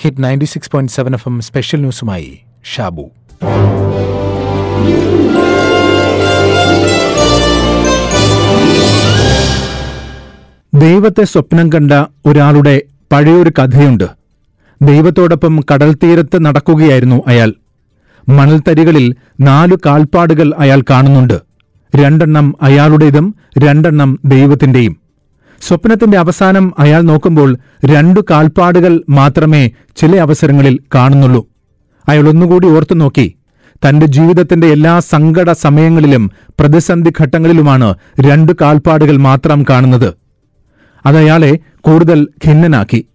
Hit 0.00 0.24
ninety 0.24 0.44
six 0.44 0.70
point 0.70 0.92
seven 0.92 1.14
FM 1.14 1.28
M 1.28 1.40
special 1.40 1.80
ന്യൂസുമായി 1.80 2.38
ഷാബു. 2.74 3.10
ദൈവത്തെ 10.74 11.24
സ്വപ്നം 11.24 11.72
കണ്ട 11.72 11.92
ഒരാളുടെ 12.26 12.82
പഴയൊരു 13.12 13.52
കഥയുണ്ട്. 13.58 14.04
ദൈവത്തോടൊപ്പം 14.82 15.60
കടൽ 15.74 15.94
തീരത്ത് 15.94 16.44
നടക്കുകയായിരുന്നു 16.44 17.22
അയാൾ. 17.26 17.54
മണൽത്തരികളിൽ 18.28 19.14
നാലു 19.40 19.78
കാൽപ്പാടുകൾ 19.86 20.54
അയാൾ 20.58 20.82
കാണുന്നുണ്ട്. 20.90 21.40
രണ്ടെണ്ണം 21.96 22.54
അയാളുടേതും 22.62 23.34
രണ്ടെണ്ണം 23.58 24.20
ദൈവത്തിന്റെയും 24.24 25.07
സ്വപ്നത്തിന്റെ 25.60 26.18
അവസാനം 26.18 26.72
അയാൾ 26.78 27.02
നോക്കുമ്പോൾ 27.02 27.58
രണ്ടു 27.84 28.20
കാൽപ്പാടുകൾ 28.30 29.02
മാത്രമേ 29.08 29.70
ചില 29.96 30.16
അവസരങ്ങളിൽ 30.16 30.78
കാണുന്നുള്ളൂ. 30.94 31.46
അയാൾ 32.08 32.28
ഒന്നുകൂടി 32.28 32.68
ഓർത്തു 32.68 32.94
നോക്കി. 32.94 33.34
തന്റെ 33.88 34.06
ജീവിതത്തിന്റെ 34.06 34.66
എല്ലാ 34.66 35.00
സങ്കട 35.00 35.52
സമയങ്ങളിലും 35.52 36.30
പ്രതിസന്ധി 36.60 37.12
ഘട്ടങ്ങളിലുമാണ് 37.20 37.94
രണ്ടു 38.20 38.52
കാൽപ്പാടുകൾ 38.60 39.16
മാത്രം 39.16 39.64
കാണുന്നത്. 39.70 40.14
അതയാളെ 41.06 41.58
കൂടുതൽ 41.80 42.28
ഖിന്നനാക്കി. 42.46 43.06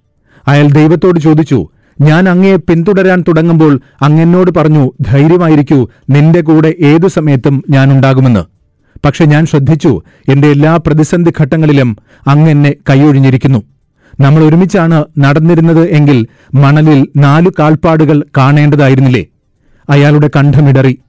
അയാൾ 0.48 0.68
ദൈവത്തോട് 0.68 1.20
ചോദിച്ചു 1.20 1.70
ഞാൻ 2.02 2.30
അങ്ങയെ 2.30 2.56
പിന്തുടരാൻ 2.56 3.24
തുടങ്ങുമ്പോൾ 3.28 3.80
അങ്ങെന്നോട് 4.02 4.52
പറഞ്ഞു 4.58 4.92
ധൈര്യമായിരിക്കൂ 5.02 5.88
നിന്റെ 6.10 6.42
കൂടെ 6.42 6.76
ഏതു 6.80 7.08
സമയത്തും 7.08 7.64
ഞാനുണ്ടാകുമെന്ന് 7.70 8.53
പക്ഷെ 9.06 9.26
ഞാൻ 9.26 9.46
ശ്രദ്ധിച്ചു 9.46 10.02
എന്റെ 10.30 10.48
എല്ലാ 10.48 10.76
പ്രതിസന്ധി 10.78 11.34
ഘട്ടങ്ങളിലും 11.42 11.98
അങ്ങെന്നെ 12.28 12.76
കൈയൊഴിഞ്ഞിരിക്കുന്നു. 12.90 13.64
നമ്മൾ 14.20 14.44
ഒരുമിച്ചാണ് 14.44 15.06
നടന്നിരുന്നത് 15.18 15.90
എങ്കിൽ 15.90 16.28
മണലിൽ 16.54 17.08
നാലു 17.18 17.50
കാൽപ്പാടുകൾ 17.60 18.24
കാണേണ്ടതായിരുന്നില്ലേ? 18.38 19.26
അയാളുടെ 19.90 20.30
കണ്ഠമിടറി 20.36 21.00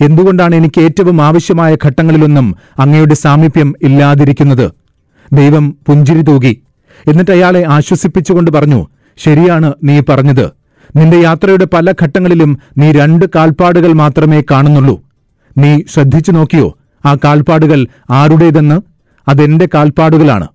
എന്തുകൊണ്ടാണ് 0.00 0.54
എനിക്ക് 0.54 0.80
ഏറ്റവും 0.80 1.22
ആവശ്യമായ 1.22 1.76
ഘട്ടങ്ങളിലൊന്നും 1.86 2.54
അങ്ങയുടെ 2.78 3.14
സാമീപ്യം 3.14 3.74
ഇല്ലാതിരിക്കുന്നത്? 3.82 4.70
ദൈവം 5.32 5.76
പുഞ്ചിരി 5.86 6.22
തൂകി. 6.22 6.62
എന്നിട്ട് 7.08 7.30
അയാളെ 7.30 7.64
ആശ്വസിപ്പിച്ചുകൊണ്ട് 7.68 8.50
പറഞ്ഞു 8.50 8.86
ശരിയാണ് 9.18 9.74
നീ 9.84 10.00
പറഞ്ഞത്. 10.00 10.50
നിന്റെ 10.96 11.16
യാത്രയുടെ 11.16 11.64
പല 11.64 11.92
ഘട്ടങ്ങളിലും 12.02 12.58
നീ 12.78 12.92
രണ്ട് 12.92 13.24
കാൽപ്പാടുകൾ 13.34 13.92
മാത്രമേ 13.92 14.42
കാണുന്നുള്ളൂ. 14.50 15.02
നീ 15.58 15.82
ശ്രദ്ധിച്ചു 15.92 16.30
നോക്കിയോ? 16.30 16.76
ആ 17.06 17.14
കാൽപ്പാടുകൾ 17.14 17.86
ആരുടേതെന്ന്? 18.10 18.80
അതെന്റെ 19.28 19.68
കാൽപ്പാടുകളാണ്. 19.74 20.48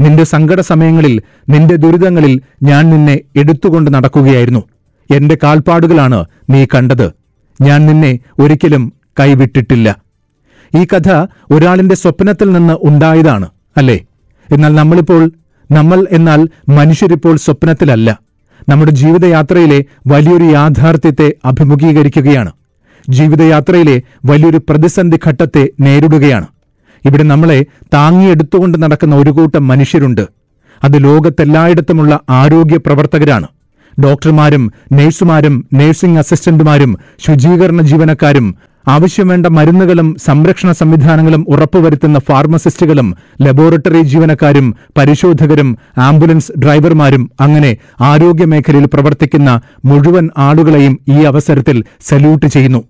നിന്റെ 0.00 0.24
സങ്കട 0.24 0.60
സമയങ്ങളിൽ 0.60 1.22
നിന്റെ 1.48 1.76
ദുരിതങ്ങളിൽ 1.76 2.40
ഞാൻ 2.62 2.90
നിന്നെ 2.90 3.20
എടുത്തുകൊണ്ട് 3.36 3.94
നടക്കുകയായിരുന്നു. 3.94 4.62
എന്റെ 5.10 5.38
കാൽപ്പാടുകളാണ് 5.42 6.24
നീ 6.50 6.64
കണ്ടത്. 6.64 7.12
ഞാൻ 7.60 7.86
നിന്നെ 7.86 8.18
ഒരിക്കലും 8.38 8.92
കൈവിട്ടിട്ടില്ല. 9.20 9.96
ഈ 10.76 10.84
കഥ 10.84 11.26
ഒരാളിന്റെ 11.50 11.94
സ്വപ്നത്തിൽ 11.94 12.52
നിന്ന് 12.52 12.74
ഉണ്ടായതാണ് 12.82 13.48
അല്ലേ? 13.76 14.00
എന്നാൽ 14.52 14.74
നമ്മളിപ്പോൾ 14.74 15.30
നമ്മൾ 15.72 16.06
എന്നാൽ 16.10 16.48
മനുഷ്യരിപ്പോൾ 16.68 17.36
സ്വപ്നത്തിലല്ല. 17.36 18.20
നമ്മുടെ 18.68 18.90
ജീവിതയാത്രയിലെ 18.90 19.84
വലിയൊരു 20.06 20.44
യാഥാർത്ഥ്യത്തെ 20.44 21.34
അഭിമുഖീകരിക്കുകയാണ്. 21.44 22.52
ജീവിതയാത്രയിലെ 23.08 24.02
വലിയൊരു 24.24 24.56
പ്രതിസന്ധി 24.56 25.18
ഘട്ടത്തെ 25.28 25.68
നേരിടുകയാണ്. 25.80 26.46
ഇവിടെ 27.06 27.22
നമ്മളെ 27.22 27.66
താങ്ങിയെടുത്തുകൊണ്ട് 27.94 28.82
നടക്കുന്ന 28.82 29.16
ഒരു 29.16 29.30
കൂട്ടം 29.30 29.68
മനുഷ്യരുണ്ട്. 29.68 30.26
അത് 30.84 31.04
ലോകത്തെല്ലായിടത്തുമുള്ള 31.04 32.20
ആരോഗ്യ 32.30 32.76
പ്രവർത്തകരാണ്. 32.76 33.46
ഡോക്ടർമാരും 34.04 34.72
നഴ്സുമാരും 34.92 35.64
നഴ്സിംഗ് 35.74 36.18
അസിസ്റ്റന്റുമാരും 36.18 36.98
ശുചീകരണ 37.26 37.82
ജീവനക്കാരും 37.82 38.54
ആവശ്യം 38.88 39.28
വേണ്ട 39.28 39.46
മരുന്നുകളും 39.46 40.16
സംരക്ഷണ 40.24 40.72
സംവിധാനങ്ങളും 40.72 41.46
ഉറപ്പുവരുത്തുന്ന 41.48 42.18
ഫാർമസിസ്റ്റുകളും 42.18 43.16
ലബോറട്ടറി 43.42 44.00
ജീവനക്കാരും 44.00 44.74
പരിശോധകരും 44.98 45.78
ആംബുലൻസ് 45.98 46.52
ഡ്രൈവർമാരും 46.58 47.30
അങ്ങനെ 47.40 47.76
ആരോഗ്യമേഖലയിൽ 48.00 48.86
പ്രവർത്തിക്കുന്ന 48.86 49.60
മുഴുവൻ 49.84 50.30
ആളുകളെയും 50.38 50.98
ഈ 51.08 51.22
അവസരത്തിൽ 51.22 51.84
സല്യൂട്ട് 52.00 52.46
ചെയ്യുന്നു. 52.46 52.84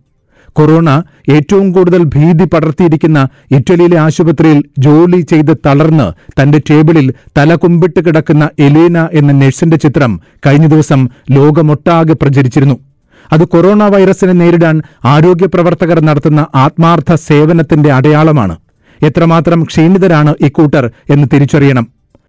കൊറോണ 0.52 0.90
ഏറ്റവും 1.30 1.72
കൂടുതൽ 1.72 2.02
ഭീതി 2.04 2.44
പടർത്തിയിരിക്കുന്ന 2.44 3.28
ഇറ്റലിയിലെ 3.52 3.96
ആശുപത്രിയിൽ 3.96 4.64
ജോലി 4.78 5.20
ചെയ്ത് 5.20 5.52
തളർന്ന് 5.66 6.06
തന്റെ 6.40 6.58
ടേബിളിൽ 6.70 7.06
തല 7.38 7.54
കുമ്പിട്ട് 7.54 8.00
കിടക്കുന്ന 8.06 8.48
എലേന 8.58 9.08
എന്ന 9.12 9.32
നഴ്സിന്റെ 9.32 9.76
ചിത്രം 9.76 10.20
കഴിഞ്ഞ 10.46 10.66
ദിവസം 10.66 11.08
ലോകമൊട്ടാകെ 11.30 12.12
പ്രചരിച്ചിരുന്നു. 12.12 12.76
അത് 13.32 13.44
കൊറോണ 13.44 13.82
വൈറസിനെ 13.82 14.32
നേരിടാൻ 14.32 14.82
ആരോഗ്യ 15.04 15.46
പ്രവർത്തകർ 15.46 16.00
നടത്തുന്ന 16.00 16.46
ആത്മാർത്ഥ 16.54 17.14
സേവനത്തിന്റെ 17.14 17.92
അടയാളമാണ്. 17.92 18.56
എത്രമാത്രം 19.00 19.62
ക്ഷീണിതരാണ് 19.62 20.34
ഇക്കൂട്ടർ 20.40 20.90
എന്ന് 21.10 21.28
തിരിച്ചറിയണം. 21.34 21.86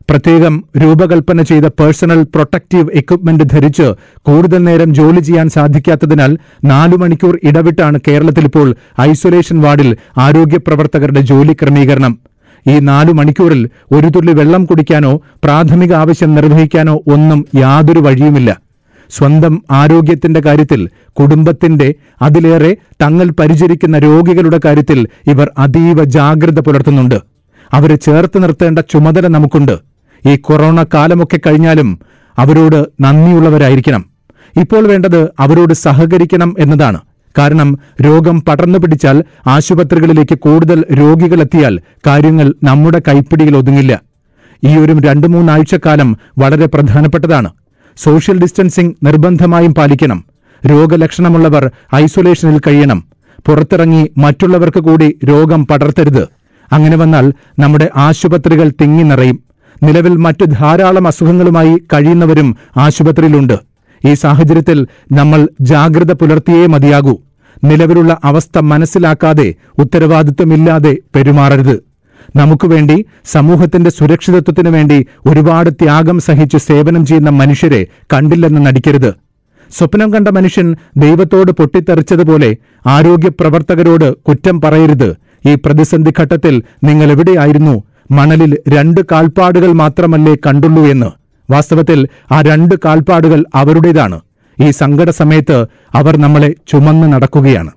പ്രത്യേകം 0.09 0.63
രൂപകൽപ്പന 0.77 1.41
ചെയ്ത 1.41 1.65
പേഴ്സണൽ 1.65 2.23
പ്രൊട്ടക്റ്റീവ് 2.23 2.89
എക്വിപ്മെന്റ് 2.93 3.43
ധരിച്ച് 3.43 3.93
കൂടുതൽ 4.21 4.63
നേരം 4.63 4.93
ജോലി 4.93 5.19
ചെയ്യാൻ 5.19 5.49
സാധിക്കാത്തതിനാൽ 5.49 6.37
നാലു 6.65 6.95
മണിക്കൂർ 6.95 7.39
ഇടവിട്ടാണ് 7.43 7.99
കേരളത്തിൽ 8.07 8.43
ഇപ്പോൾ 8.43 8.75
ഐസൊലേഷൻ 9.01 9.61
വാർഡിൽ 9.61 9.97
ആരോഗ്യ 10.17 10.57
പ്രവർത്തകരുടെ 10.57 11.19
ജോലി 11.19 11.53
ക്രമീകരണം. 11.53 12.19
ഈ 12.67 12.79
നാലു 12.79 13.11
മണിക്കൂറിൽ 13.11 13.69
ഒരു 13.91 14.07
തുള്ളി 14.07 14.33
വെള്ളം 14.33 14.65
കുടിക്കാനോ 14.65 15.21
പ്രാഥമിക 15.43 15.93
ആവശ്യം 15.93 16.35
നിർവഹിക്കാനോ 16.35 17.03
ഒന്നും 17.07 17.45
യാതൊരു 17.55 17.99
വഴിയുമില്ല. 17.99 18.61
സ്വന്തം 19.09 19.63
ആരോഗ്യത്തിന്റെ 19.71 20.39
കാര്യത്തിൽ 20.39 20.89
കുടുംബത്തിന്റെ 21.09 21.93
അതിലേറെ 22.21 22.77
തങ്ങൾ 23.01 23.31
പരിചരിക്കുന്ന 23.39 23.97
രോഗികളുടെ 23.97 24.59
കാര്യത്തിൽ 24.65 25.07
ഇവർ 25.27 25.51
അതീവ 25.57 26.03
ജാഗ്രത 26.03 26.59
പുലർത്തുന്നുണ്ട്. 26.59 27.19
അവരെ 27.73 27.95
ചേർത്ത് 27.95 28.43
നിർത്തേണ്ട 28.43 28.79
ചുമതല 28.79 29.27
നമുക്കുണ്ട്. 29.27 29.92
ഈ 30.25 30.35
കൊറോണ 30.35 30.83
കാലമൊക്കെ 30.83 31.39
കഴിഞ്ഞാലും 31.47 31.99
അവരോട് 32.37 32.85
നന്ദിയുള്ളവരായിരിക്കണം. 33.01 34.05
ഇപ്പോൾ 34.59 34.87
വേണ്ടത് 34.87 35.33
അവരോട് 35.39 35.73
സഹകരിക്കണം 35.73 36.55
എന്നതാണ്. 36.59 36.99
കാരണം 37.37 37.79
രോഗം 38.05 38.41
പടർന്നു 38.41 38.79
പിടിച്ചാൽ 38.79 39.23
ആശുപത്രികളിലേക്ക് 39.47 40.39
കൂടുതൽ 40.39 40.85
രോഗികളെത്തിയാൽ 40.93 41.79
കാര്യങ്ങൾ 42.07 42.53
നമ്മുടെ 42.63 43.01
കൈപ്പിടിയിൽ 43.07 43.57
ഒതുങ്ങില്ല. 43.57 44.01
ഈ 44.63 44.77
ഒരു 44.77 44.99
രണ്ടു 44.99 45.27
മൂന്നാഴ്ചക്കാലം 45.27 46.17
വളരെ 46.37 46.65
പ്രധാനപ്പെട്ടതാണ്. 46.65 47.49
സോഷ്യൽ 47.97 48.41
ഡിസ്റ്റൻസിംഗ് 48.41 48.95
നിർബന്ധമായും 49.03 49.73
പാലിക്കണം. 49.73 50.25
രോഗലക്ഷണമുള്ളവർ 50.65 51.71
ഐസൊലേഷനിൽ 51.95 52.59
കഴിയണം. 52.67 53.03
പുറത്തിറങ്ങി 53.45 54.09
മറ്റുള്ളവർക്ക് 54.17 54.79
കൂടി 54.79 55.19
രോഗം 55.25 55.65
പടർത്തരുത്. 55.65 56.27
അങ്ങനെ 56.73 56.97
വന്നാൽ 56.97 57.33
നമ്മുടെ 57.59 57.89
ആശുപത്രികൾ 57.95 58.71
തിങ്ങി 58.81 59.03
നിറയും. 59.03 59.52
നിലവിൽ 59.83 60.15
മറ്റു 60.15 60.45
ധാരാളം 60.45 61.07
അസുഖങ്ങളുമായി 61.07 61.77
കഴിയുന്നവരും 61.93 62.57
ആശുപത്രിയിലുണ്ട്. 62.77 63.53
ഈ 64.05 64.13
സാഹചര്യത്തിൽ 64.13 64.87
നമ്മൾ 65.11 65.47
ജാഗ്രത 65.61 66.11
പുലർത്തിയേ 66.11 66.65
മതിയാകൂ. 66.65 67.17
നിലവിലുള്ള 67.63 68.17
അവസ്ഥ 68.23 68.59
മനസ്സിലാക്കാതെ 68.59 69.53
ഉത്തരവാദിത്വമില്ലാതെ 69.77 70.97
പെരുമാറരുത്. 71.15 71.83
നമുക്ക് 72.35 72.67
വേണ്ടി 72.67 73.05
സമൂഹത്തിന്റെ 73.25 73.89
സുരക്ഷിതത്വത്തിനു 73.89 74.69
വേണ്ടി 74.69 75.07
ഒരുപാട് 75.29 75.69
ത്യാഗം 75.69 76.19
സഹിച്ച് 76.19 76.57
സേവനം 76.57 77.05
ചെയ്യുന്ന 77.05 77.29
മനുഷ്യരെ 77.29 77.87
കണ്ടില്ലെന്ന് 78.13 78.65
നടിക്കരുത്. 78.65 79.13
സ്വപ്നം 79.77 80.13
കണ്ട 80.13 80.27
മനുഷ്യൻ 80.27 80.75
ദൈവത്തോട് 80.97 81.51
പൊട്ടിത്തെറിച്ചതുപോലെ 81.51 82.57
ആരോഗ്യ 82.87 83.29
പ്രവർത്തകരോട് 83.29 84.15
കുറ്റം 84.15 84.61
പറയരുത്. 84.61 85.15
ഈ 85.49 85.55
പ്രതിസന്ധി 85.55 86.13
ഘട്ടത്തിൽ 86.21 86.63
നിങ്ങൾ 86.83 87.11
എവിടെയായിരുന്നു? 87.11 87.83
മണലിൽ 88.11 88.57
രണ്ട് 88.67 89.01
കാൽപ്പാടുകൾ 89.11 89.71
മാത്രമല്ലേ 89.71 90.35
കണ്ടുള്ളൂ 90.47 90.87
എന്ന് 90.87 91.09
വാസ്തവത്തിൽ 91.51 92.07
ആ 92.31 92.41
രണ്ട് 92.41 92.75
കാൽപ്പാടുകൾ 92.85 93.45
അവരുടേതാണ്. 93.55 94.19
ഈ 94.59 94.71
സങ്കട 94.71 95.09
സമയത്ത് 95.09 95.65
അവർ 95.93 96.17
നമ്മളെ 96.17 96.55
ചുമന്ന് 96.67 97.13
നടക്കുകയാണ്. 97.13 97.71